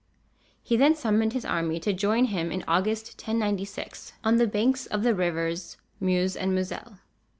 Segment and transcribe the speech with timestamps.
[0.63, 5.03] He then summoned his army to join him in August, 1096, on the banks of
[5.03, 6.97] the rivers Meuse and Moselle.